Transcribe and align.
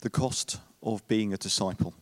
The 0.00 0.10
cost 0.10 0.60
of 0.82 1.06
being 1.08 1.32
a 1.32 1.38
disciple. 1.38 1.94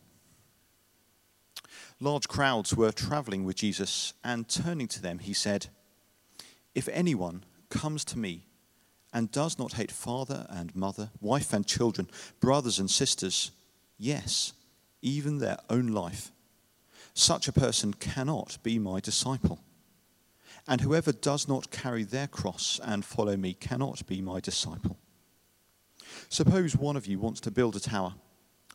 Large 1.99 2.27
crowds 2.27 2.75
were 2.75 2.91
traveling 2.91 3.43
with 3.43 3.55
Jesus, 3.55 4.13
and 4.23 4.47
turning 4.47 4.87
to 4.89 5.01
them, 5.01 5.19
he 5.19 5.33
said, 5.33 5.67
If 6.75 6.87
anyone 6.89 7.43
comes 7.69 8.05
to 8.05 8.19
me 8.19 8.45
and 9.11 9.31
does 9.31 9.57
not 9.57 9.73
hate 9.73 9.91
father 9.91 10.45
and 10.49 10.75
mother, 10.75 11.09
wife 11.21 11.53
and 11.53 11.65
children, 11.65 12.07
brothers 12.39 12.77
and 12.77 12.89
sisters, 12.89 13.51
yes, 13.97 14.53
even 15.01 15.39
their 15.39 15.57
own 15.71 15.87
life, 15.87 16.31
such 17.15 17.47
a 17.47 17.53
person 17.53 17.93
cannot 17.93 18.59
be 18.61 18.77
my 18.77 18.99
disciple. 18.99 19.59
And 20.67 20.81
whoever 20.81 21.11
does 21.11 21.47
not 21.47 21.71
carry 21.71 22.03
their 22.03 22.27
cross 22.27 22.79
and 22.83 23.03
follow 23.03 23.37
me 23.37 23.53
cannot 23.53 24.05
be 24.05 24.21
my 24.21 24.39
disciple. 24.39 24.97
Suppose 26.29 26.75
one 26.75 26.97
of 26.97 27.07
you 27.07 27.19
wants 27.19 27.39
to 27.41 27.51
build 27.51 27.75
a 27.75 27.79
tower. 27.79 28.15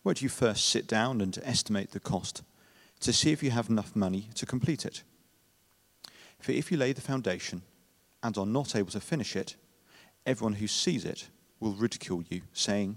Where 0.03 0.15
do 0.15 0.25
you 0.25 0.29
first 0.29 0.69
sit 0.69 0.87
down 0.87 1.21
and 1.21 1.39
estimate 1.43 1.91
the 1.91 2.01
cost 2.01 2.43
to 3.01 3.13
see 3.13 3.31
if 3.31 3.43
you 3.43 3.51
have 3.51 3.69
enough 3.69 3.95
money 3.95 4.29
to 4.37 4.47
complete 4.47 4.87
it? 4.87 5.03
For 6.39 6.53
if 6.53 6.73
you 6.73 6.79
lay 6.79 6.93
the 6.93 7.01
foundation 7.01 7.63
and 8.23 8.37
are 8.37 8.47
not 8.47 8.75
able 8.75 8.91
to 8.91 9.01
finish 9.01 9.37
it, 9.37 9.57
everyone 10.27 10.55
who 10.55 10.67
sees 10.67 11.05
it 11.05 11.29
will 11.61 11.75
ridicule 11.75 12.25
you, 12.29 12.43
saying, 12.53 12.97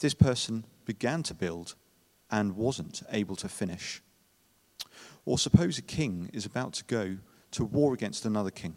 This 0.00 0.14
person 0.14 0.64
began 0.86 1.22
to 1.24 1.34
build 1.34 1.74
and 2.30 2.56
wasn't 2.56 3.02
able 3.10 3.36
to 3.36 3.48
finish. 3.48 4.00
Or 5.24 5.38
suppose 5.38 5.76
a 5.76 5.82
king 5.82 6.30
is 6.32 6.46
about 6.46 6.72
to 6.74 6.84
go 6.84 7.18
to 7.52 7.64
war 7.64 7.92
against 7.92 8.24
another 8.24 8.50
king. 8.50 8.76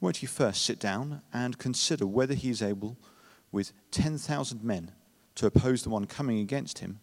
Won't 0.00 0.22
you 0.22 0.28
first 0.28 0.62
sit 0.64 0.78
down 0.78 1.20
and 1.32 1.58
consider 1.58 2.06
whether 2.06 2.34
he 2.34 2.48
is 2.48 2.62
able, 2.62 2.96
with 3.52 3.72
10,000 3.90 4.62
men, 4.62 4.92
to 5.36 5.46
oppose 5.46 5.82
the 5.82 5.90
one 5.90 6.06
coming 6.06 6.38
against 6.38 6.78
him 6.78 7.00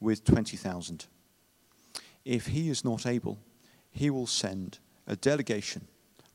with 0.00 0.24
20,000? 0.24 1.06
If 2.24 2.46
he 2.46 2.68
is 2.68 2.84
not 2.84 3.06
able, 3.06 3.38
he 3.90 4.10
will 4.10 4.26
send 4.26 4.78
a 5.06 5.16
delegation 5.16 5.86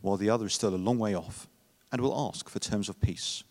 while 0.02 0.18
the 0.18 0.30
other 0.30 0.46
is 0.46 0.54
still 0.54 0.76
a 0.76 0.78
long 0.78 1.00
way 1.00 1.16
off 1.16 1.50
and 1.92 2.02
will 2.02 2.28
ask 2.30 2.48
for 2.48 2.60
terms 2.60 2.90
of 2.90 3.02
peace. 3.02 3.44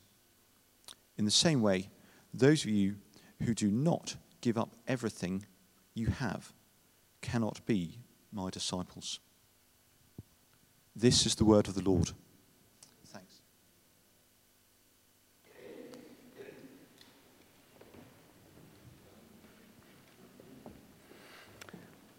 In 1.16 1.24
the 1.24 1.30
same 1.30 1.60
way, 1.60 1.90
those 2.32 2.64
of 2.64 2.70
you 2.70 2.96
who 3.42 3.54
do 3.54 3.70
not 3.70 4.16
give 4.40 4.56
up 4.56 4.76
everything 4.86 5.44
you 5.94 6.06
have 6.06 6.52
cannot 7.20 7.64
be 7.66 7.98
my 8.32 8.50
disciples. 8.50 9.18
This 10.94 11.26
is 11.26 11.34
the 11.34 11.44
word 11.44 11.68
of 11.68 11.74
the 11.74 11.82
Lord. 11.82 12.12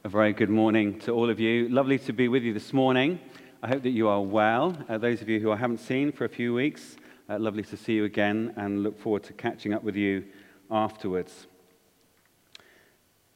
A 0.10 0.12
very 0.12 0.34
good 0.34 0.50
morning 0.50 0.98
to 1.02 1.12
all 1.12 1.30
of 1.30 1.40
you. 1.40 1.70
Lovely 1.70 2.00
to 2.00 2.14
be 2.14 2.30
with 2.30 2.42
you 2.42 2.52
this 2.52 2.74
morning. 2.74 3.20
I 3.62 3.68
hope 3.68 3.84
that 3.84 3.92
you 3.92 4.08
are 4.08 4.20
well. 4.20 4.76
Uh, 4.90 4.98
those 4.98 5.22
of 5.22 5.30
you 5.30 5.40
who 5.40 5.52
I 5.52 5.56
haven't 5.56 5.82
seen 5.82 6.12
for 6.12 6.26
a 6.26 6.30
few 6.30 6.52
weeks, 6.52 6.98
uh, 7.30 7.38
lovely 7.38 7.62
to 7.62 7.78
see 7.78 7.94
you 7.94 8.06
again 8.06 8.52
and 8.58 8.82
look 8.82 9.00
forward 9.00 9.22
to 9.26 9.34
catching 9.34 9.72
up 9.72 9.84
with 9.84 9.96
you 9.96 10.26
afterwards. 10.72 11.46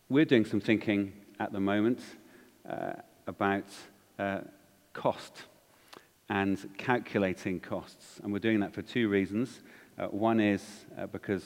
We're 0.10 0.26
doing 0.26 0.46
some 0.46 0.60
thinking 0.60 1.14
at 1.40 1.52
the 1.52 1.60
moment 1.60 2.00
uh, 2.68 2.94
about 3.28 3.68
uh, 4.18 4.40
cost 4.94 5.44
and 6.28 6.58
calculating 6.80 7.60
costs. 7.60 8.20
And 8.24 8.34
we're 8.34 8.40
doing 8.40 8.62
that 8.62 8.74
for 8.74 8.82
two 8.82 9.10
reasons. 9.10 9.62
Uh, 10.00 10.08
one 10.08 10.40
is 10.40 10.88
uh, 10.98 11.06
because 11.06 11.46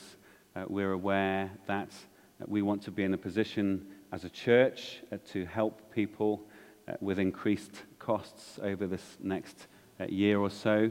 we're 0.69 0.93
aware 0.93 1.51
that 1.67 1.89
we 2.47 2.61
want 2.61 2.81
to 2.83 2.91
be 2.91 3.03
in 3.03 3.13
a 3.13 3.17
position 3.17 3.85
as 4.11 4.23
a 4.23 4.29
church 4.29 5.01
to 5.31 5.45
help 5.45 5.91
people 5.93 6.47
with 7.01 7.19
increased 7.19 7.83
costs 7.99 8.59
over 8.63 8.87
this 8.87 9.17
next 9.19 9.67
uh, 9.99 10.05
year 10.05 10.39
or 10.39 10.49
so, 10.49 10.89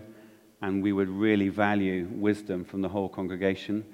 and 0.60 0.82
we 0.82 0.92
would 0.92 1.08
really 1.08 1.48
value 1.48 2.08
wisdom 2.12 2.64
from 2.64 2.82
the 2.82 2.88
whole 2.88 3.08
congregation 3.08 3.84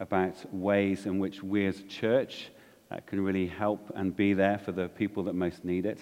about 0.00 0.36
ways 0.54 1.06
in 1.06 1.18
which 1.18 1.42
we 1.42 1.66
as 1.66 1.80
a 1.80 1.84
church 1.84 2.50
uh, 2.90 2.98
can 3.06 3.20
really 3.20 3.46
help 3.46 3.90
and 3.96 4.14
be 4.14 4.32
there 4.32 4.58
for 4.58 4.72
the 4.72 4.88
people 4.88 5.22
that 5.24 5.34
most 5.34 5.64
need 5.64 5.86
it. 5.86 5.98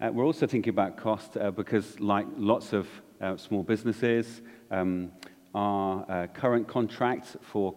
Uh, 0.00 0.10
we're 0.10 0.24
also 0.24 0.46
thinking 0.46 0.70
about 0.70 0.96
cost 0.96 1.36
uh, 1.36 1.50
because, 1.50 2.00
like 2.00 2.26
lots 2.36 2.72
of 2.72 2.88
uh, 3.20 3.36
small 3.36 3.62
businesses, 3.62 4.40
um, 4.70 5.12
our 5.54 6.04
uh, 6.10 6.26
current 6.28 6.66
contract 6.66 7.36
for 7.40 7.74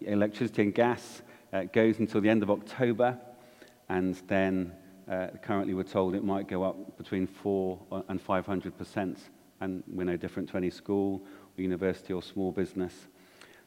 electricity 0.00 0.62
and 0.62 0.74
gas 0.74 1.22
goes 1.72 1.98
until 1.98 2.20
the 2.20 2.28
end 2.28 2.42
of 2.42 2.50
October, 2.50 3.18
and 3.88 4.14
then 4.26 4.72
uh, 5.10 5.28
currently, 5.42 5.74
we're 5.74 5.82
told 5.82 6.14
it 6.14 6.24
might 6.24 6.48
go 6.48 6.62
up 6.62 6.96
between 6.96 7.26
4 7.26 8.04
and 8.08 8.20
500 8.20 8.78
percent, 8.78 9.18
and 9.60 9.82
we're 9.88 10.04
no 10.04 10.16
different 10.16 10.48
to 10.50 10.56
any 10.56 10.70
school, 10.70 11.22
or 11.56 11.62
university, 11.62 12.12
or 12.12 12.22
small 12.22 12.52
business. 12.52 13.08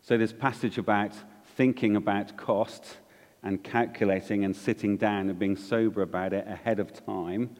So, 0.01 0.17
this 0.17 0.33
passage 0.33 0.77
about 0.77 1.13
thinking 1.55 1.95
about 1.95 2.37
cost 2.37 2.97
and 3.43 3.63
calculating 3.63 4.45
and 4.45 4.55
sitting 4.55 4.97
down 4.97 5.29
and 5.29 5.37
being 5.37 5.55
sober 5.55 6.01
about 6.01 6.33
it 6.33 6.47
ahead 6.47 6.79
of 6.79 6.93
time 7.05 7.55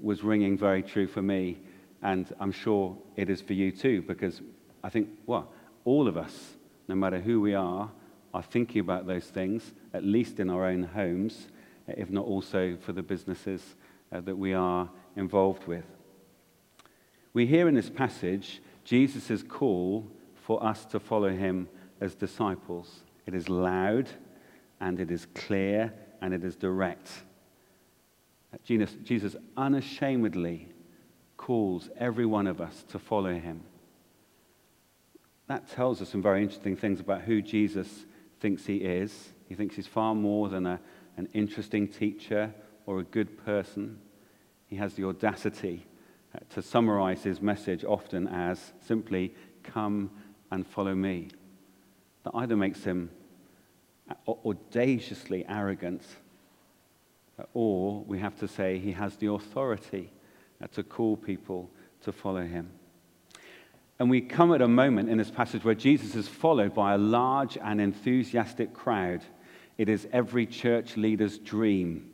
was 0.00 0.24
ringing 0.24 0.56
very 0.56 0.82
true 0.82 1.06
for 1.06 1.22
me, 1.22 1.58
and 2.02 2.34
I'm 2.40 2.52
sure 2.52 2.96
it 3.16 3.28
is 3.28 3.42
for 3.42 3.52
you 3.52 3.70
too, 3.70 4.02
because 4.02 4.40
I 4.82 4.88
think, 4.88 5.10
well, 5.26 5.52
all 5.84 6.08
of 6.08 6.16
us, 6.16 6.56
no 6.88 6.94
matter 6.94 7.20
who 7.20 7.40
we 7.40 7.54
are, 7.54 7.90
are 8.32 8.42
thinking 8.42 8.80
about 8.80 9.06
those 9.06 9.24
things, 9.24 9.72
at 9.92 10.04
least 10.04 10.40
in 10.40 10.50
our 10.50 10.66
own 10.66 10.82
homes 10.82 11.48
if 11.96 12.10
not 12.10 12.24
also 12.24 12.76
for 12.80 12.92
the 12.92 13.02
businesses 13.02 13.76
uh, 14.12 14.20
that 14.20 14.36
we 14.36 14.54
are 14.54 14.88
involved 15.16 15.66
with. 15.66 15.84
We 17.32 17.46
hear 17.46 17.68
in 17.68 17.74
this 17.74 17.90
passage 17.90 18.60
Jesus' 18.84 19.42
call 19.42 20.06
for 20.34 20.62
us 20.64 20.84
to 20.86 21.00
follow 21.00 21.30
him 21.30 21.68
as 22.00 22.14
disciples. 22.14 23.00
It 23.26 23.34
is 23.34 23.48
loud, 23.48 24.08
and 24.80 24.98
it 24.98 25.10
is 25.10 25.26
clear, 25.34 25.92
and 26.20 26.34
it 26.34 26.42
is 26.42 26.56
direct. 26.56 27.10
Jesus, 28.64 28.96
Jesus 29.04 29.36
unashamedly 29.56 30.68
calls 31.36 31.88
every 31.96 32.26
one 32.26 32.46
of 32.46 32.60
us 32.60 32.84
to 32.88 32.98
follow 32.98 33.34
him. 33.34 33.62
That 35.46 35.70
tells 35.70 36.02
us 36.02 36.08
some 36.08 36.22
very 36.22 36.42
interesting 36.42 36.76
things 36.76 37.00
about 37.00 37.22
who 37.22 37.42
Jesus 37.42 38.06
thinks 38.40 38.66
he 38.66 38.76
is. 38.76 39.30
He 39.48 39.54
thinks 39.54 39.76
he's 39.76 39.86
far 39.86 40.14
more 40.14 40.48
than 40.48 40.66
a, 40.66 40.80
an 41.16 41.28
interesting 41.32 41.86
teacher 41.86 42.52
or 42.86 42.98
a 42.98 43.04
good 43.04 43.44
person. 43.44 43.98
He 44.66 44.76
has 44.76 44.94
the 44.94 45.04
audacity 45.04 45.86
uh, 46.34 46.38
to 46.50 46.62
summarize 46.62 47.22
his 47.22 47.40
message 47.40 47.84
often 47.84 48.26
as 48.28 48.72
simply, 48.86 49.34
Come 49.62 50.10
and 50.50 50.66
follow 50.66 50.94
me. 50.94 51.28
That 52.24 52.32
either 52.34 52.56
makes 52.56 52.82
him 52.84 53.10
audaciously 54.26 55.44
arrogant, 55.48 56.02
uh, 57.38 57.44
or 57.54 58.02
we 58.04 58.18
have 58.18 58.38
to 58.40 58.48
say 58.48 58.78
he 58.78 58.92
has 58.92 59.16
the 59.16 59.30
authority 59.30 60.10
uh, 60.62 60.66
to 60.68 60.82
call 60.82 61.16
people 61.16 61.70
to 62.02 62.12
follow 62.12 62.42
him. 62.42 62.70
And 64.00 64.08
we 64.08 64.22
come 64.22 64.52
at 64.54 64.62
a 64.62 64.68
moment 64.68 65.10
in 65.10 65.18
this 65.18 65.30
passage 65.30 65.62
where 65.62 65.74
Jesus 65.74 66.16
is 66.16 66.26
followed 66.26 66.74
by 66.74 66.94
a 66.94 66.98
large 66.98 67.58
and 67.58 67.80
enthusiastic 67.80 68.72
crowd 68.72 69.22
it 69.80 69.88
is 69.88 70.06
every 70.12 70.44
church 70.44 70.98
leader's 70.98 71.38
dream. 71.38 72.10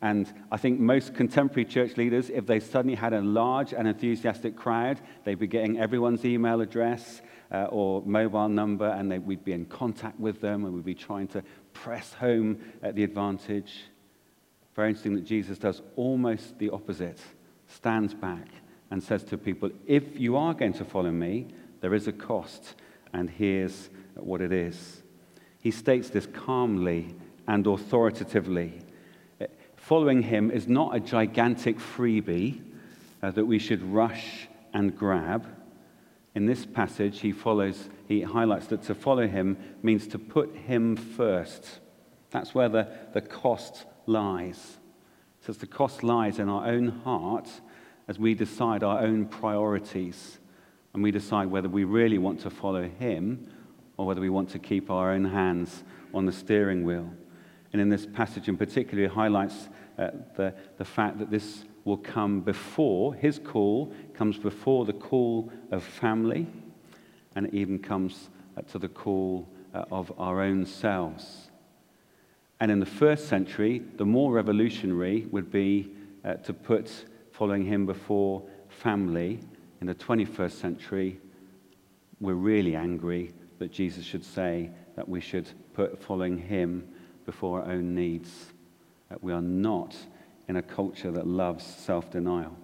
And 0.00 0.32
I 0.50 0.56
think 0.56 0.80
most 0.80 1.14
contemporary 1.14 1.66
church 1.66 1.98
leaders, 1.98 2.30
if 2.30 2.46
they 2.46 2.60
suddenly 2.60 2.94
had 2.94 3.12
a 3.12 3.20
large 3.20 3.74
and 3.74 3.86
enthusiastic 3.86 4.56
crowd, 4.56 5.02
they'd 5.24 5.38
be 5.38 5.46
getting 5.46 5.78
everyone's 5.78 6.24
email 6.24 6.62
address 6.62 7.20
uh, 7.52 7.64
or 7.64 8.00
mobile 8.06 8.48
number, 8.48 8.88
and 8.88 9.12
they, 9.12 9.18
we'd 9.18 9.44
be 9.44 9.52
in 9.52 9.66
contact 9.66 10.18
with 10.18 10.40
them, 10.40 10.64
and 10.64 10.72
we'd 10.72 10.82
be 10.82 10.94
trying 10.94 11.28
to 11.28 11.42
press 11.74 12.14
home 12.14 12.58
at 12.82 12.94
the 12.94 13.04
advantage. 13.04 13.82
Very 14.74 14.88
interesting 14.88 15.14
that 15.16 15.26
Jesus 15.26 15.58
does 15.58 15.82
almost 15.96 16.58
the 16.58 16.70
opposite, 16.70 17.20
stands 17.66 18.14
back 18.14 18.48
and 18.90 19.02
says 19.02 19.22
to 19.24 19.38
people, 19.38 19.70
If 19.86 20.18
you 20.18 20.36
are 20.36 20.54
going 20.54 20.72
to 20.74 20.84
follow 20.84 21.10
me, 21.10 21.48
there 21.80 21.94
is 21.94 22.08
a 22.08 22.12
cost, 22.12 22.74
and 23.12 23.30
here's 23.30 23.88
what 24.14 24.40
it 24.40 24.52
is. 24.52 25.02
He 25.60 25.70
states 25.70 26.10
this 26.10 26.26
calmly 26.26 27.14
and 27.46 27.66
authoritatively. 27.66 28.80
Following 29.76 30.22
him 30.22 30.50
is 30.50 30.68
not 30.68 30.94
a 30.94 31.00
gigantic 31.00 31.78
freebie 31.78 32.62
uh, 33.22 33.30
that 33.30 33.44
we 33.44 33.58
should 33.58 33.82
rush 33.82 34.48
and 34.72 34.96
grab. 34.96 35.46
In 36.34 36.46
this 36.46 36.64
passage, 36.64 37.20
he 37.20 37.32
follows, 37.32 37.88
he 38.06 38.22
highlights 38.22 38.66
that 38.68 38.82
to 38.84 38.94
follow 38.94 39.26
him 39.26 39.56
means 39.82 40.06
to 40.08 40.18
put 40.18 40.54
him 40.54 40.96
first. 40.96 41.80
That's 42.30 42.54
where 42.54 42.68
the, 42.68 42.88
the 43.12 43.20
cost 43.20 43.84
lies. 44.06 44.78
Says 45.40 45.56
the 45.56 45.66
cost 45.66 46.02
lies 46.04 46.38
in 46.38 46.48
our 46.48 46.66
own 46.66 46.88
heart 46.88 47.48
as 48.10 48.18
we 48.18 48.34
decide 48.34 48.82
our 48.82 48.98
own 48.98 49.24
priorities 49.24 50.40
and 50.94 51.02
we 51.02 51.12
decide 51.12 51.46
whether 51.46 51.68
we 51.68 51.84
really 51.84 52.18
want 52.18 52.40
to 52.40 52.50
follow 52.50 52.82
him 52.98 53.48
or 53.96 54.04
whether 54.04 54.20
we 54.20 54.28
want 54.28 54.50
to 54.50 54.58
keep 54.58 54.90
our 54.90 55.12
own 55.12 55.24
hands 55.24 55.84
on 56.12 56.26
the 56.26 56.32
steering 56.32 56.82
wheel. 56.82 57.08
And 57.72 57.80
in 57.80 57.88
this 57.88 58.06
passage 58.06 58.48
in 58.48 58.56
particular, 58.56 59.04
it 59.04 59.12
highlights 59.12 59.68
uh, 59.96 60.08
the, 60.36 60.52
the 60.76 60.84
fact 60.84 61.20
that 61.20 61.30
this 61.30 61.64
will 61.84 61.98
come 61.98 62.40
before, 62.40 63.14
his 63.14 63.38
call 63.38 63.94
comes 64.12 64.36
before 64.38 64.84
the 64.84 64.92
call 64.92 65.52
of 65.70 65.84
family, 65.84 66.48
and 67.36 67.46
it 67.46 67.54
even 67.54 67.78
comes 67.78 68.28
uh, 68.56 68.62
to 68.62 68.80
the 68.80 68.88
call 68.88 69.48
uh, 69.72 69.84
of 69.92 70.12
our 70.18 70.40
own 70.40 70.66
selves. 70.66 71.48
And 72.58 72.72
in 72.72 72.80
the 72.80 72.86
first 72.86 73.28
century, 73.28 73.84
the 73.98 74.04
more 74.04 74.32
revolutionary 74.32 75.28
would 75.30 75.52
be 75.52 75.92
uh, 76.24 76.34
to 76.34 76.52
put 76.52 77.04
following 77.40 77.64
him 77.64 77.86
before 77.86 78.42
family. 78.68 79.40
In 79.80 79.86
the 79.86 79.94
21st 79.94 80.50
century, 80.50 81.18
we're 82.20 82.34
really 82.34 82.76
angry 82.76 83.32
that 83.58 83.72
Jesus 83.72 84.04
should 84.04 84.26
say 84.26 84.68
that 84.94 85.08
we 85.08 85.22
should 85.22 85.48
put 85.72 86.02
following 86.02 86.36
him 86.36 86.86
before 87.24 87.62
our 87.62 87.72
own 87.72 87.94
needs. 87.94 88.52
That 89.08 89.24
we 89.24 89.32
are 89.32 89.40
not 89.40 89.96
in 90.48 90.56
a 90.56 90.62
culture 90.62 91.10
that 91.12 91.26
loves 91.26 91.64
self 91.64 92.10
denial. 92.10 92.54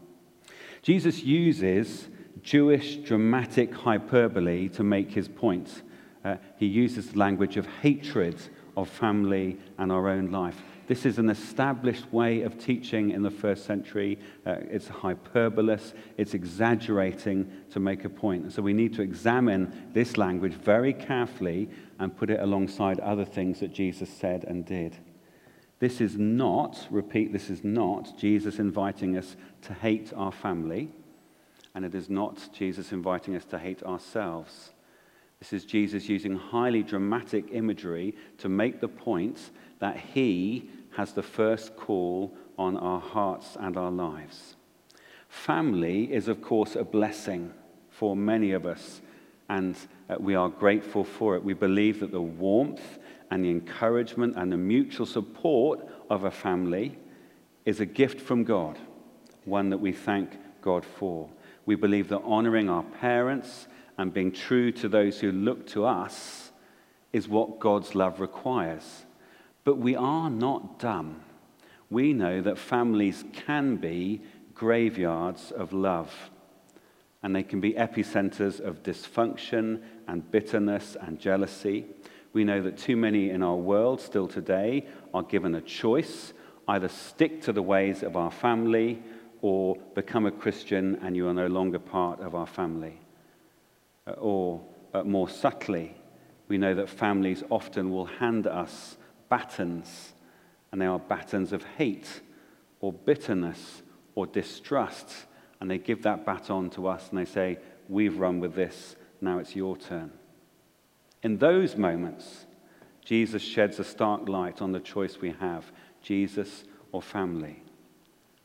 Jesus 0.82 1.22
uses 1.22 2.08
Jewish 2.43 2.96
dramatic 2.96 3.72
hyperbole 3.72 4.69
to 4.69 4.84
make 4.84 5.11
his 5.11 5.26
point. 5.26 5.84
Uh, 6.22 6.37
he 6.58 6.67
uses 6.67 7.12
the 7.12 7.19
language 7.19 7.56
of 7.56 7.67
hatred 7.81 8.37
of 8.76 8.88
family 8.88 9.58
and 9.78 9.90
our 9.90 10.08
own 10.08 10.31
life. 10.31 10.61
This 10.87 11.05
is 11.05 11.19
an 11.19 11.31
established 11.31 12.12
way 12.12 12.43
of 12.43 12.58
teaching 12.58 13.11
in 13.11 13.23
the 13.23 13.31
first 13.31 13.64
century. 13.64 14.19
Uh, 14.46 14.56
it's 14.70 14.87
hyperbolous, 14.87 15.94
it's 16.17 16.34
exaggerating 16.34 17.50
to 17.70 17.81
make 17.81 18.05
a 18.05 18.08
point. 18.08 18.52
So 18.52 18.62
we 18.62 18.73
need 18.73 18.94
to 18.94 19.02
examine 19.02 19.90
this 19.93 20.17
language 20.17 20.52
very 20.52 20.93
carefully 20.93 21.69
and 21.99 22.17
put 22.17 22.31
it 22.31 22.40
alongside 22.40 23.00
other 23.00 23.25
things 23.25 23.61
that 23.61 23.73
Jesus 23.73 24.08
said 24.08 24.44
and 24.44 24.64
did. 24.64 24.96
This 25.79 26.00
is 26.00 26.17
not, 26.17 26.87
repeat, 26.90 27.32
this 27.32 27.50
is 27.50 27.64
not 27.64 28.17
Jesus 28.17 28.58
inviting 28.58 29.17
us 29.17 29.37
to 29.62 29.75
hate 29.75 30.12
our 30.14 30.32
family, 30.32 30.88
and 31.75 31.84
it 31.84 31.94
is 31.94 32.08
not 32.08 32.49
Jesus 32.55 32.93
inviting 32.93 33.34
us 33.34 33.44
to 33.46 33.58
hate 33.58 33.82
ourselves. 33.82 34.70
This 35.38 35.53
is 35.53 35.65
Jesus 35.65 36.09
using 36.09 36.37
highly 36.37 36.83
dramatic 36.83 37.49
imagery 37.53 38.15
to 38.38 38.49
make 38.49 38.81
the 38.81 38.88
point 38.88 39.50
that 39.81 39.99
he 39.99 40.71
has 40.97 41.12
the 41.12 41.23
first 41.23 41.77
call 41.77 42.35
on 42.59 42.77
our 42.77 43.00
hearts 43.00 43.56
and 43.61 43.77
our 43.77 43.91
lives. 43.91 44.56
Family 45.29 46.12
is, 46.12 46.29
of 46.29 46.41
course, 46.41 46.75
a 46.75 46.85
blessing 46.85 47.53
for 47.91 48.17
many 48.17 48.53
of 48.53 48.65
us, 48.65 49.03
and 49.49 49.77
uh, 50.09 50.17
we 50.19 50.35
are 50.35 50.49
grateful 50.49 51.05
for 51.05 51.37
it. 51.37 51.44
We 51.44 51.55
believe 51.55 52.00
that 52.00 52.12
the 52.12 52.21
warmth 52.21 52.99
and 53.31 53.44
the 53.44 53.50
encouragement 53.50 54.37
and 54.37 54.50
the 54.50 54.56
mutual 54.56 55.06
support 55.06 55.87
of 56.09 56.25
a 56.25 56.31
family 56.31 56.97
is 57.65 57.81
a 57.81 57.87
gift 57.87 58.21
from 58.21 58.44
God, 58.44 58.79
one 59.44 59.71
that 59.71 59.79
we 59.79 59.93
thank 59.93 60.31
God 60.62 60.85
for. 60.85 61.29
We 61.67 61.75
believe 61.75 62.09
that 62.09 62.23
honoring 62.23 62.71
our 62.71 62.85
parents 62.85 63.67
and 63.98 64.12
being 64.12 64.32
true 64.32 64.70
to 64.72 64.88
those 64.88 65.20
who 65.20 65.32
look 65.32 65.66
to 65.69 65.84
us 65.84 66.50
is 67.12 67.28
what 67.28 67.58
God's 67.58 67.94
love 67.94 68.20
requires. 68.20 69.04
But 69.64 69.78
we 69.78 69.96
are 69.96 70.31
not 70.31 70.78
dumb. 70.78 71.22
We 71.90 72.12
know 72.12 72.40
that 72.43 72.58
families 72.58 73.25
can 73.32 73.76
be 73.76 74.22
graveyards 74.54 75.50
of 75.50 75.72
love, 75.72 76.12
and 77.22 77.34
they 77.34 77.43
can 77.43 77.60
be 77.60 77.75
epicenters 77.75 78.60
of 78.60 78.82
dysfunction 78.82 79.82
and 80.08 80.31
bitterness 80.31 80.96
and 81.00 81.19
jealousy. 81.19 81.87
We 82.32 82.44
know 82.44 82.62
that 82.62 82.78
too 82.78 82.96
many 82.96 83.31
in 83.31 83.43
our 83.43 83.56
world 83.56 84.00
still 84.00 84.28
today 84.28 84.87
are 85.14 85.22
given 85.22 85.54
a 85.54 85.60
choice 85.60 86.32
either 86.69 86.88
stick 86.88 87.43
to 87.43 87.52
the 87.52 87.62
ways 87.62 88.02
of 88.02 88.16
our 88.16 88.31
family 88.31 89.02
or 89.40 89.76
become 89.94 90.26
a 90.26 90.31
Christian 90.31 90.96
and 91.02 91.16
you 91.16 91.28
are 91.28 91.34
no 91.34 91.46
longer 91.46 91.78
part 91.78 92.20
of 92.20 92.34
our 92.34 92.46
family. 92.46 92.98
Uh, 94.06 94.12
or 94.12 94.62
uh, 94.94 95.03
more 95.03 95.29
subtly, 95.29 95.97
we 96.49 96.58
know 96.58 96.75
that 96.75 96.88
families 96.88 97.43
often 97.50 97.91
will 97.91 98.06
hand 98.06 98.47
us 98.47 98.97
batons, 99.29 100.12
and 100.70 100.81
they 100.81 100.87
are 100.87 100.99
batons 100.99 101.53
of 101.53 101.64
hate 101.76 102.20
or 102.81 102.93
bitterness 102.93 103.82
or 104.14 104.26
distrust. 104.26 105.26
And 105.61 105.70
they 105.70 105.79
give 105.79 106.03
that 106.03 106.25
baton 106.25 106.70
to 106.70 106.87
us 106.87 107.08
and 107.08 107.19
they 107.19 107.25
say, 107.25 107.58
We've 107.88 108.19
run 108.19 108.41
with 108.41 108.55
this, 108.55 108.97
now 109.20 109.38
it's 109.38 109.56
your 109.56 109.76
turn. 109.76 110.12
In 111.23 111.38
those 111.38 111.76
moments, 111.76 112.47
Jesus 113.05 113.43
sheds 113.43 113.79
a 113.79 113.85
stark 113.85 114.29
light 114.29 114.61
on 114.61 114.73
the 114.73 114.81
choice 114.81 115.20
we 115.20 115.31
have 115.41 115.70
Jesus 116.03 116.64
or 116.93 117.00
family. 117.00 117.62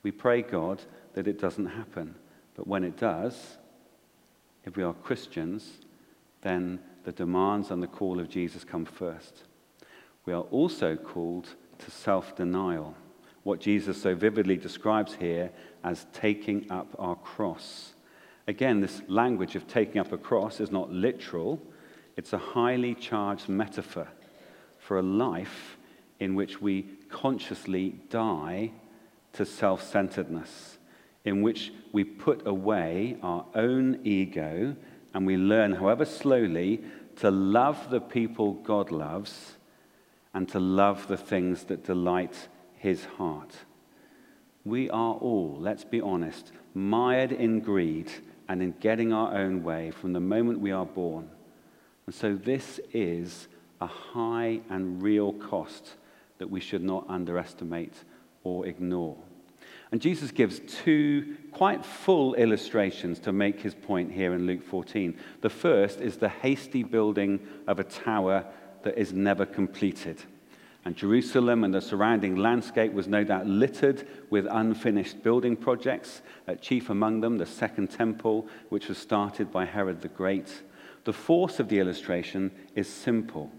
We 0.04 0.12
pray, 0.12 0.42
God, 0.42 0.82
that 1.14 1.28
it 1.28 1.40
doesn't 1.40 1.66
happen. 1.66 2.16
But 2.56 2.68
when 2.68 2.84
it 2.84 2.98
does, 2.98 3.58
if 4.66 4.76
we 4.76 4.84
are 4.84 4.94
Christians, 4.94 5.80
then 6.42 6.80
the 7.04 7.12
demands 7.12 7.72
and 7.72 7.82
the 7.82 7.88
call 7.88 8.20
of 8.20 8.30
Jesus 8.30 8.64
come 8.64 8.86
first. 8.86 9.44
We 10.26 10.34
are 10.34 10.44
also 10.44 10.96
called 10.96 11.50
to 11.80 11.92
self 11.92 12.36
denial, 12.36 12.96
what 13.44 13.60
Jesus 13.60 14.02
so 14.02 14.14
vividly 14.14 14.58
describes 14.58 15.16
here 15.16 15.52
as 15.84 16.06
taking 16.14 16.72
up 16.72 16.96
our 17.00 17.16
cross. 17.16 17.94
Again, 18.48 18.82
this 18.82 19.02
language 19.08 19.56
of 19.56 19.68
taking 19.68 20.00
up 20.00 20.12
a 20.12 20.18
cross 20.18 20.60
is 20.60 20.72
not 20.72 20.92
literal, 20.92 21.62
it's 22.18 22.34
a 22.34 22.38
highly 22.38 22.94
charged 22.94 23.50
metaphor 23.50 24.08
for 24.78 25.00
a 25.00 25.04
life 25.04 25.78
in 26.20 26.36
which 26.36 26.62
we 26.62 26.84
consciously 27.10 27.96
die 28.10 28.72
to 29.34 29.46
self 29.46 29.82
centeredness 29.84 30.78
in 31.24 31.42
which 31.42 31.72
we 31.92 32.04
put 32.04 32.46
away 32.48 33.18
our 33.22 33.46
own 33.56 34.00
ego 34.04 34.76
and 35.14 35.26
we 35.26 35.38
learn, 35.38 35.74
however 35.74 36.06
slowly, 36.06 36.82
to 37.18 37.30
love 37.30 37.90
the 37.90 38.00
people 38.00 38.54
God 38.54 38.92
loves 38.92 39.58
and 40.34 40.48
to 40.50 40.60
love 40.60 41.08
the 41.08 41.18
things 41.18 41.66
that 41.66 41.84
delight 41.84 42.48
his 42.76 43.06
heart. 43.06 43.54
We 44.64 44.90
are 44.90 45.16
all, 45.16 45.58
let's 45.60 45.84
be 45.84 46.02
honest, 46.02 46.52
mired 46.74 47.32
in 47.32 47.60
greed 47.60 48.12
and 48.48 48.62
in 48.62 48.74
getting 48.80 49.12
our 49.12 49.36
own 49.36 49.64
way 49.64 49.92
from 49.92 50.14
the 50.14 50.20
moment 50.20 50.60
we 50.60 50.72
are 50.72 50.86
born. 50.86 51.30
And 52.06 52.16
so 52.16 52.36
this 52.36 52.80
is 52.94 53.48
a 53.80 53.88
high 53.88 54.62
and 54.70 55.02
real 55.02 55.34
cost 55.34 55.96
that 56.38 56.50
we 56.50 56.60
should 56.60 56.84
not 56.84 57.06
underestimate 57.08 57.94
or 58.44 58.66
ignore. 58.66 59.18
And 59.92 60.02
Jesus 60.02 60.32
gives 60.32 60.60
two 60.60 61.36
quite 61.52 61.86
full 61.86 62.34
illustrations 62.36 63.20
to 63.20 63.34
make 63.34 63.60
his 63.60 63.76
point 63.76 64.12
here 64.12 64.34
in 64.34 64.48
Luke 64.48 64.64
14. 64.64 65.18
The 65.42 65.50
first 65.50 66.00
is 66.00 66.18
the 66.18 66.30
hasty 66.30 66.84
building 66.84 67.40
of 67.68 67.80
a 67.80 67.84
tower 67.84 68.46
that 68.84 68.98
is 68.98 69.12
never 69.12 69.46
completed. 69.46 70.22
And 70.86 70.96
Jerusalem 70.96 71.64
and 71.64 71.74
the 71.74 71.82
surrounding 71.82 72.38
landscape 72.38 72.94
was 72.94 73.08
no 73.08 73.24
doubt 73.24 73.46
littered 73.46 74.08
with 74.30 74.48
unfinished 74.50 75.22
building 75.22 75.56
projects, 75.56 76.22
chief 76.62 76.90
among 76.90 77.22
them 77.22 77.38
the 77.38 77.46
Second 77.46 77.92
Temple, 77.92 78.48
which 78.70 78.88
was 78.88 78.98
started 78.98 79.52
by 79.52 79.66
Herod 79.66 80.02
the 80.02 80.08
Great. 80.08 80.64
The 81.04 81.14
force 81.14 81.60
of 81.60 81.68
the 81.68 81.80
illustration 81.80 82.52
is 82.76 82.88
simple. 82.88 83.52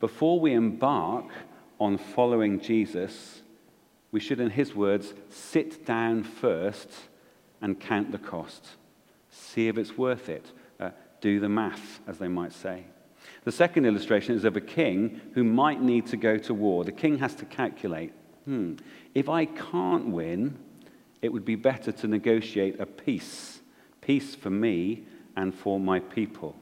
Before 0.00 0.38
we 0.38 0.52
embark 0.52 1.26
on 1.80 1.96
following 1.96 2.60
Jesus, 2.60 3.42
we 4.10 4.20
should, 4.20 4.40
in 4.40 4.50
his 4.50 4.74
words, 4.74 5.14
sit 5.28 5.84
down 5.84 6.22
first 6.22 6.88
and 7.60 7.78
count 7.78 8.12
the 8.12 8.18
cost. 8.18 8.66
See 9.30 9.68
if 9.68 9.76
it's 9.76 9.98
worth 9.98 10.28
it. 10.28 10.52
Uh, 10.80 10.90
do 11.20 11.40
the 11.40 11.48
math, 11.48 12.00
as 12.06 12.18
they 12.18 12.28
might 12.28 12.52
say. 12.52 12.84
The 13.44 13.52
second 13.52 13.84
illustration 13.84 14.34
is 14.34 14.44
of 14.44 14.56
a 14.56 14.60
king 14.60 15.20
who 15.34 15.44
might 15.44 15.82
need 15.82 16.06
to 16.06 16.16
go 16.16 16.38
to 16.38 16.54
war. 16.54 16.84
The 16.84 16.92
king 16.92 17.18
has 17.18 17.34
to 17.36 17.44
calculate 17.44 18.12
hmm, 18.48 18.76
if 19.14 19.28
I 19.28 19.44
can't 19.44 20.06
win, 20.06 20.58
it 21.20 21.30
would 21.30 21.44
be 21.44 21.54
better 21.54 21.92
to 21.92 22.06
negotiate 22.06 22.80
a 22.80 22.86
peace 22.86 23.60
peace 24.00 24.34
for 24.34 24.48
me 24.48 25.04
and 25.36 25.54
for 25.54 25.78
my 25.78 26.00
people. 26.00 26.56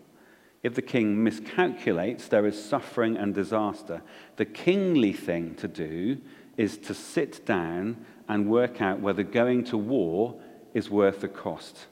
If 0.65 0.75
the 0.75 0.83
king 0.83 1.23
miscalculates, 1.23 2.29
there 2.29 2.45
is 2.45 2.61
suffering 2.61 3.17
and 3.17 3.33
disaster. 3.33 4.03
The 4.35 4.47
kingly 4.47 5.13
thing 5.13 5.55
to 5.55 5.69
do 5.69 6.21
is 6.57 6.79
to 6.79 6.95
sit 6.95 7.45
down 7.47 8.05
and 8.29 8.51
work 8.51 8.81
out 8.81 9.01
whether 9.01 9.23
going 9.23 9.65
to 9.65 9.77
war 9.77 10.35
is 10.75 10.91
worth 10.91 11.21
the 11.21 11.29
cost. 11.29 11.87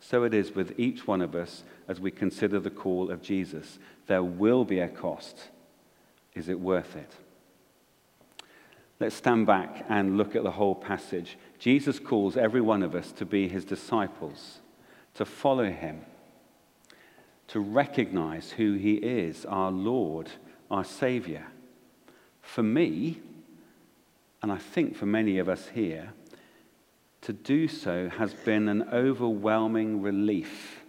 So 0.00 0.22
it 0.24 0.34
is 0.34 0.54
with 0.54 0.78
each 0.78 1.06
one 1.06 1.20
of 1.20 1.34
us 1.34 1.64
as 1.88 2.00
we 2.00 2.10
consider 2.10 2.60
the 2.60 2.70
call 2.70 3.10
of 3.10 3.22
Jesus. 3.22 3.78
There 4.06 4.22
will 4.22 4.64
be 4.64 4.80
a 4.80 4.88
cost. 4.88 5.48
Is 6.34 6.48
it 6.48 6.60
worth 6.60 6.96
it? 6.96 7.12
Let's 9.00 9.16
stand 9.16 9.46
back 9.46 9.84
and 9.88 10.16
look 10.16 10.34
at 10.36 10.42
the 10.42 10.52
whole 10.52 10.74
passage. 10.74 11.36
Jesus 11.58 11.98
calls 11.98 12.36
every 12.36 12.60
one 12.60 12.82
of 12.82 12.94
us 12.94 13.12
to 13.12 13.26
be 13.26 13.48
his 13.48 13.64
disciples, 13.64 14.60
to 15.14 15.24
follow 15.24 15.70
him. 15.70 16.04
to 17.48 17.60
recognize 17.60 18.50
who 18.52 18.74
He 18.74 18.94
is, 18.94 19.44
our 19.46 19.70
Lord, 19.70 20.30
our 20.70 20.84
Savior. 20.84 21.46
For 22.42 22.62
me, 22.62 23.20
and 24.46 24.52
I 24.52 24.58
think 24.58 24.94
for 24.94 25.06
many 25.06 25.40
of 25.40 25.48
us 25.48 25.70
here, 25.74 26.12
to 27.22 27.32
do 27.32 27.66
so 27.66 28.08
has 28.08 28.32
been 28.32 28.68
an 28.68 28.88
overwhelming 28.92 30.02
relief 30.02 30.84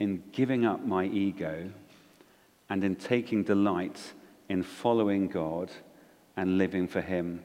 in 0.00 0.24
giving 0.32 0.64
up 0.64 0.84
my 0.84 1.04
ego 1.04 1.70
and 2.68 2.82
in 2.82 2.96
taking 2.96 3.44
delight 3.44 4.14
in 4.48 4.64
following 4.64 5.28
God 5.28 5.70
and 6.36 6.58
living 6.58 6.88
for 6.88 7.00
Him 7.00 7.44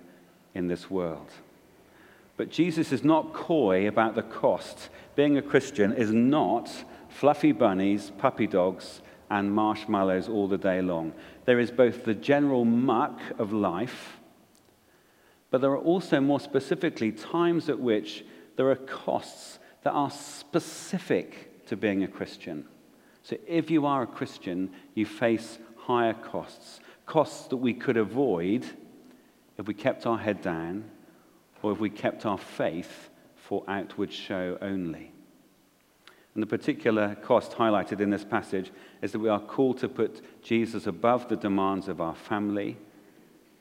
in 0.55 0.67
this 0.67 0.89
world. 0.89 1.29
But 2.35 2.49
Jesus 2.49 2.91
is 2.91 3.03
not 3.03 3.31
coy 3.31 3.87
about 3.87 4.15
the 4.15 4.23
cost. 4.23 4.89
Being 5.15 5.37
a 5.37 5.43
Christian 5.43 5.93
is 5.93 6.11
not 6.11 6.71
fluffy 7.07 7.51
bunnies, 7.51 8.11
puppy 8.17 8.47
dogs, 8.47 9.01
and 9.29 9.53
marshmallows 9.53 10.27
all 10.27 10.47
the 10.47 10.57
day 10.57 10.81
long. 10.81 11.13
There 11.45 11.59
is 11.59 11.69
both 11.69 12.03
the 12.03 12.15
general 12.15 12.65
muck 12.65 13.21
of 13.37 13.53
life, 13.53 14.18
but 15.51 15.61
there 15.61 15.71
are 15.71 15.77
also 15.77 16.19
more 16.19 16.39
specifically 16.39 17.11
times 17.11 17.69
at 17.69 17.79
which 17.79 18.23
there 18.55 18.69
are 18.69 18.75
costs 18.75 19.59
that 19.83 19.91
are 19.91 20.11
specific 20.11 21.65
to 21.65 21.77
being 21.77 22.03
a 22.03 22.07
Christian. 22.07 22.65
So 23.23 23.37
if 23.47 23.69
you 23.71 23.85
are 23.85 24.03
a 24.03 24.07
Christian, 24.07 24.71
you 24.95 25.05
face 25.05 25.59
higher 25.77 26.13
costs, 26.13 26.79
costs 27.05 27.47
that 27.47 27.57
we 27.57 27.73
could 27.73 27.97
avoid 27.97 28.65
if 29.57 29.67
we 29.67 29.73
kept 29.73 30.05
our 30.05 30.17
head 30.17 30.41
down 30.41 30.85
or 31.61 31.71
if 31.71 31.79
we 31.79 31.89
kept 31.89 32.25
our 32.25 32.37
faith 32.37 33.09
for 33.35 33.63
outward 33.67 34.11
show 34.13 34.57
only. 34.61 35.11
And 36.33 36.43
the 36.43 36.47
particular 36.47 37.15
cost 37.15 37.53
highlighted 37.53 37.99
in 37.99 38.11
this 38.11 38.23
passage 38.23 38.71
is 39.01 39.11
that 39.11 39.19
we 39.19 39.29
are 39.29 39.39
called 39.39 39.79
to 39.79 39.89
put 39.89 40.21
Jesus 40.43 40.87
above 40.87 41.27
the 41.27 41.35
demands 41.35 41.87
of 41.87 41.99
our 41.99 42.15
family 42.15 42.77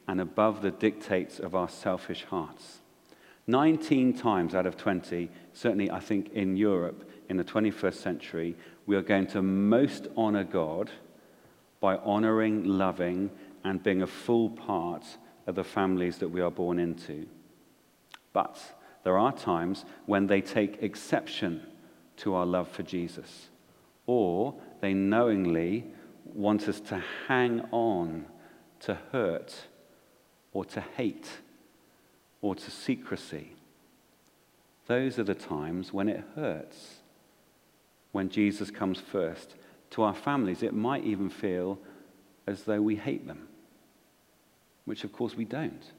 and 0.08 0.20
above 0.20 0.62
the 0.62 0.70
dictates 0.70 1.38
of 1.38 1.54
our 1.54 1.68
selfish 1.68 2.24
hearts. 2.24 2.78
19 3.46 4.14
times 4.14 4.54
out 4.54 4.66
of 4.66 4.76
20, 4.76 5.30
certainly 5.52 5.90
I 5.90 6.00
think 6.00 6.32
in 6.32 6.56
Europe 6.56 7.08
in 7.28 7.36
the 7.36 7.44
21st 7.44 7.94
century, 7.94 8.56
we 8.86 8.96
are 8.96 9.02
going 9.02 9.26
to 9.28 9.42
most 9.42 10.08
honor 10.16 10.44
God 10.44 10.90
by 11.80 11.96
honoring, 11.98 12.64
loving, 12.64 13.30
and 13.64 13.82
being 13.82 14.02
a 14.02 14.06
full 14.06 14.50
part 14.50 15.04
of 15.46 15.54
the 15.54 15.64
families 15.64 16.18
that 16.18 16.28
we 16.28 16.40
are 16.40 16.50
born 16.50 16.78
into. 16.78 17.26
But 18.32 18.58
there 19.04 19.18
are 19.18 19.32
times 19.32 19.84
when 20.06 20.26
they 20.26 20.40
take 20.40 20.82
exception 20.82 21.62
to 22.18 22.34
our 22.34 22.46
love 22.46 22.68
for 22.68 22.82
Jesus, 22.82 23.48
or 24.06 24.54
they 24.80 24.94
knowingly 24.94 25.84
want 26.24 26.68
us 26.68 26.80
to 26.80 27.02
hang 27.26 27.60
on 27.70 28.26
to 28.80 28.98
hurt 29.12 29.67
or 30.58 30.64
to 30.64 30.80
hate 30.80 31.28
or 32.42 32.52
to 32.52 32.68
secrecy. 32.68 33.52
Those 34.88 35.16
are 35.16 35.22
the 35.22 35.32
times 35.32 35.92
when 35.92 36.08
it 36.08 36.24
hurts, 36.34 36.96
when 38.10 38.28
Jesus 38.28 38.68
comes 38.68 38.98
first. 38.98 39.54
To 39.90 40.02
our 40.02 40.16
families, 40.16 40.64
it 40.64 40.74
might 40.74 41.04
even 41.04 41.30
feel 41.30 41.78
as 42.48 42.64
though 42.64 42.82
we 42.82 42.96
hate 42.96 43.28
them, 43.28 43.46
which 44.84 45.04
of 45.04 45.12
course 45.12 45.36
we 45.36 45.44
don't. 45.44 45.92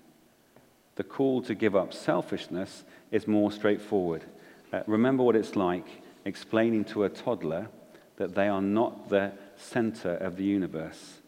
The 0.95 1.05
call 1.05 1.41
to 1.43 1.55
give 1.55 1.73
up 1.73 1.93
selfishness 1.93 2.83
is 3.11 3.29
more 3.29 3.53
straightforward. 3.53 4.25
Uh, 4.73 4.81
remember 4.87 5.23
what 5.23 5.37
it's 5.37 5.55
like 5.55 5.87
explaining 6.25 6.83
to 6.83 7.05
a 7.05 7.09
toddler 7.09 7.69
that 8.17 8.35
they 8.35 8.49
are 8.49 8.61
not 8.61 9.07
the 9.07 9.31
center 9.55 10.15
of 10.15 10.35
the 10.35 10.43
universe. 10.43 11.19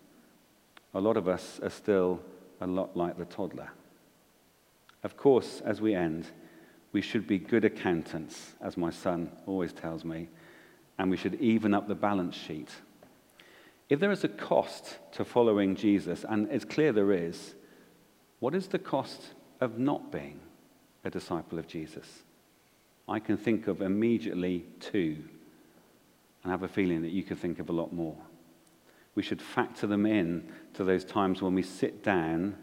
A 0.93 0.99
lot 0.99 1.15
of 1.15 1.29
us 1.29 1.61
are 1.63 1.69
still 1.69 2.19
a 2.61 2.67
lot 2.67 2.95
like 2.95 3.17
the 3.17 3.25
toddler. 3.25 3.69
Of 5.03 5.17
course, 5.17 5.61
as 5.65 5.81
we 5.81 5.95
end, 5.95 6.27
we 6.91 7.01
should 7.01 7.27
be 7.27 7.39
good 7.39 7.65
accountants, 7.65 8.53
as 8.61 8.77
my 8.77 8.89
son 8.89 9.31
always 9.45 9.73
tells 9.73 10.05
me, 10.05 10.29
and 10.97 11.09
we 11.09 11.17
should 11.17 11.35
even 11.35 11.73
up 11.73 11.87
the 11.87 11.95
balance 11.95 12.35
sheet. 12.35 12.69
If 13.89 13.99
there 13.99 14.11
is 14.11 14.23
a 14.23 14.29
cost 14.29 14.99
to 15.13 15.25
following 15.25 15.75
Jesus, 15.75 16.23
and 16.27 16.49
it's 16.51 16.65
clear 16.65 16.93
there 16.93 17.11
is, 17.11 17.55
what 18.39 18.55
is 18.55 18.67
the 18.67 18.79
cost 18.79 19.33
of 19.59 19.77
not 19.77 20.11
being 20.11 20.39
a 21.03 21.09
disciple 21.09 21.59
of 21.59 21.67
Jesus? 21.67 22.23
I 23.07 23.19
can 23.19 23.37
think 23.37 23.67
of 23.67 23.81
immediately 23.81 24.65
two, 24.79 25.17
and 26.43 26.45
I 26.45 26.49
have 26.51 26.63
a 26.63 26.67
feeling 26.67 27.01
that 27.01 27.11
you 27.11 27.23
could 27.23 27.39
think 27.39 27.59
of 27.59 27.69
a 27.69 27.73
lot 27.73 27.91
more. 27.91 28.17
We 29.15 29.23
should 29.23 29.41
factor 29.41 29.87
them 29.87 30.05
in 30.05 30.51
to 30.73 30.83
those 30.83 31.03
times 31.03 31.41
when 31.41 31.53
we 31.53 31.63
sit 31.63 32.03
down 32.03 32.55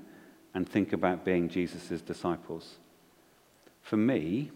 and 0.54 0.68
think 0.68 0.92
about 0.92 1.24
being 1.24 1.48
Jesus' 1.48 2.00
disciples. 2.00 2.78
For 3.82 3.96
me, 3.96 4.50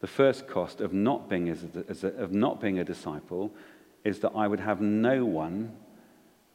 the 0.00 0.06
first 0.06 0.46
cost 0.46 0.80
of 0.80 0.92
not 0.92 1.28
being, 1.28 1.48
a, 1.48 2.06
of 2.06 2.32
not 2.32 2.60
being 2.60 2.78
a 2.78 2.84
disciple 2.84 3.52
is 4.04 4.20
that 4.20 4.32
I 4.34 4.46
would 4.46 4.60
have 4.60 4.80
no 4.80 5.24
one 5.24 5.76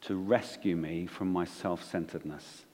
to 0.02 0.16
rescue 0.16 0.76
me 0.76 1.06
from 1.08 1.32
my 1.32 1.46
self 1.46 1.84
centeredness. 1.84 2.66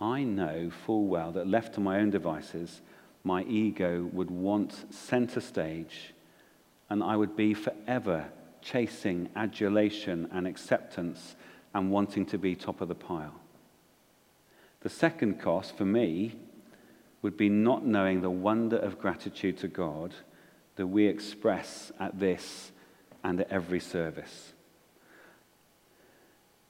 I 0.00 0.24
know 0.24 0.70
full 0.70 1.06
well 1.06 1.32
that 1.32 1.46
left 1.46 1.74
to 1.74 1.80
my 1.80 1.98
own 1.98 2.10
devices, 2.10 2.80
my 3.22 3.42
ego 3.44 4.08
would 4.12 4.30
want 4.30 4.92
center 4.92 5.40
stage, 5.40 6.14
and 6.90 7.02
I 7.02 7.16
would 7.16 7.36
be 7.36 7.54
forever 7.54 8.26
chasing 8.64 9.28
adulation 9.36 10.28
and 10.32 10.46
acceptance 10.46 11.36
and 11.74 11.92
wanting 11.92 12.24
to 12.26 12.38
be 12.38 12.56
top 12.56 12.80
of 12.80 12.88
the 12.88 12.94
pile. 12.94 13.34
The 14.80 14.88
second 14.88 15.40
cost 15.40 15.76
for 15.76 15.84
me 15.84 16.34
would 17.22 17.36
be 17.36 17.48
not 17.48 17.86
knowing 17.86 18.20
the 18.20 18.30
wonder 18.30 18.76
of 18.76 18.98
gratitude 18.98 19.58
to 19.58 19.68
God 19.68 20.14
that 20.76 20.86
we 20.86 21.06
express 21.06 21.92
at 22.00 22.18
this 22.18 22.72
and 23.22 23.40
at 23.40 23.50
every 23.50 23.80
service. 23.80 24.52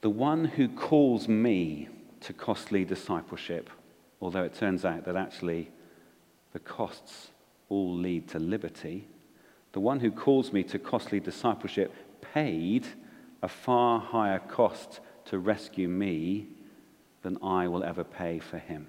The 0.01 0.09
one 0.09 0.45
who 0.45 0.67
calls 0.67 1.27
me 1.27 1.89
to 2.21 2.33
costly 2.33 2.85
discipleship, 2.85 3.69
although 4.21 4.43
it 4.43 4.53
turns 4.53 4.85
out 4.85 5.05
that 5.05 5.15
actually 5.15 5.71
the 6.53 6.59
costs 6.59 7.31
all 7.69 7.93
lead 7.93 8.27
to 8.29 8.39
liberty, 8.39 9.07
the 9.75 9.81
one 9.81 9.99
who 9.99 10.09
calls 10.09 10.53
me 10.53 10.63
to 10.63 10.79
costly 10.79 11.19
discipleship 11.19 11.93
paid 12.33 12.87
a 13.43 13.47
far 13.49 13.99
higher 13.99 14.39
cost 14.39 15.01
to 15.25 15.37
rescue 15.37 15.89
me 15.89 16.47
than 17.23 17.37
I 17.43 17.67
will 17.67 17.83
ever 17.83 18.05
pay 18.05 18.39
for 18.39 18.57
him. 18.57 18.87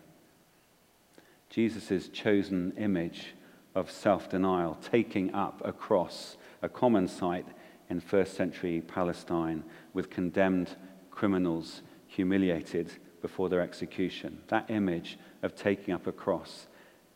Jesus' 1.51 2.09
chosen 2.11 2.73
image 2.79 3.35
of 3.75 3.91
self 3.91 4.29
denial, 4.31 4.79
taking 4.81 5.35
up 5.35 5.61
a 5.65 5.73
cross, 5.73 6.37
a 6.63 6.69
common 6.69 7.09
sight 7.09 7.47
in 7.91 7.99
first 7.99 8.35
century 8.35 8.81
Palestine, 8.81 9.65
with 9.93 10.09
condemned 10.09 10.77
criminals 11.11 11.83
humiliated 12.07 12.93
before 13.21 13.49
their 13.49 13.61
execution. 13.61 14.39
That 14.47 14.71
image 14.71 15.19
of 15.43 15.57
taking 15.57 15.93
up 15.93 16.07
a 16.07 16.13
cross 16.13 16.69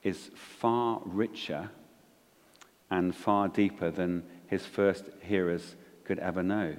is 0.03 0.33
far 0.35 1.03
richer 1.05 1.71
and 2.90 3.14
far 3.14 3.49
deeper 3.49 3.90
than 3.90 4.25
his 4.47 4.66
first 4.66 5.04
hearers 5.20 5.76
could 6.04 6.18
ever 6.18 6.42
know. 6.42 6.75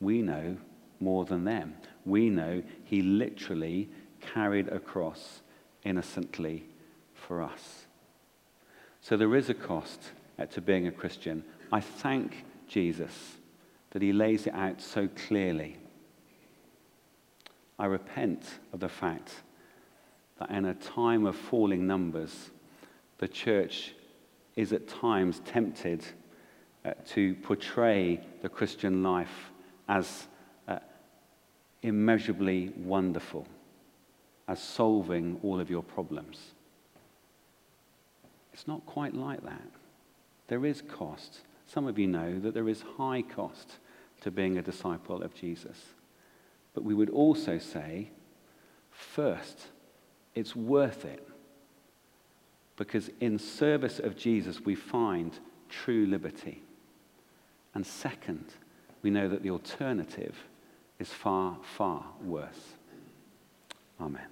We 0.00 0.22
know 0.22 0.56
more 1.00 1.24
than 1.24 1.44
them. 1.44 1.74
We 2.04 2.30
know 2.30 2.62
he 2.84 3.02
literally 3.02 3.90
carried 4.20 4.68
a 4.68 4.78
cross 4.78 5.42
innocently 5.84 6.66
for 7.12 7.42
us. 7.42 7.86
So 9.00 9.16
there 9.16 9.36
is 9.36 9.50
a 9.50 9.54
cost 9.54 10.12
to 10.50 10.60
being 10.60 10.86
a 10.86 10.92
Christian. 10.92 11.44
I 11.70 11.80
thank 11.80 12.44
Jesus 12.66 13.36
that 13.90 14.02
he 14.02 14.12
lays 14.12 14.46
it 14.46 14.54
out 14.54 14.80
so 14.80 15.08
clearly. 15.08 15.76
I 17.78 17.86
repent 17.86 18.44
of 18.72 18.80
the 18.80 18.88
fact 18.88 19.42
that 20.38 20.50
in 20.50 20.64
a 20.64 20.74
time 20.74 21.26
of 21.26 21.36
falling 21.36 21.86
numbers, 21.86 22.50
the 23.18 23.28
church 23.28 23.94
is 24.56 24.72
at 24.72 24.86
times 24.86 25.40
tempted 25.44 26.04
uh, 26.84 26.92
to 27.06 27.34
portray 27.36 28.20
the 28.42 28.48
Christian 28.48 29.02
life 29.02 29.50
as 29.88 30.28
uh, 30.68 30.78
immeasurably 31.82 32.72
wonderful, 32.76 33.46
as 34.48 34.62
solving 34.62 35.38
all 35.42 35.60
of 35.60 35.70
your 35.70 35.82
problems. 35.82 36.38
It's 38.52 38.68
not 38.68 38.84
quite 38.86 39.14
like 39.14 39.42
that. 39.42 39.68
There 40.48 40.64
is 40.64 40.82
cost. 40.82 41.40
Some 41.66 41.86
of 41.86 41.98
you 41.98 42.06
know 42.06 42.38
that 42.38 42.54
there 42.54 42.68
is 42.68 42.84
high 42.96 43.22
cost 43.22 43.78
to 44.20 44.30
being 44.30 44.58
a 44.58 44.62
disciple 44.62 45.22
of 45.22 45.34
Jesus. 45.34 45.78
But 46.72 46.84
we 46.84 46.94
would 46.94 47.10
also 47.10 47.58
say, 47.58 48.10
first, 48.90 49.66
it's 50.34 50.54
worth 50.54 51.04
it. 51.04 51.26
Because 52.76 53.10
in 53.20 53.38
service 53.38 53.98
of 53.98 54.16
Jesus, 54.16 54.60
we 54.60 54.74
find 54.74 55.38
true 55.68 56.06
liberty. 56.06 56.62
And 57.74 57.86
second, 57.86 58.44
we 59.02 59.10
know 59.10 59.28
that 59.28 59.42
the 59.42 59.50
alternative 59.50 60.36
is 60.98 61.10
far, 61.10 61.58
far 61.76 62.04
worse. 62.22 62.74
Amen. 64.00 64.26